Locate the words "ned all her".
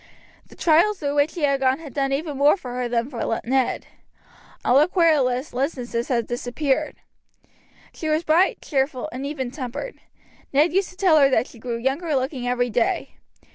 3.43-4.87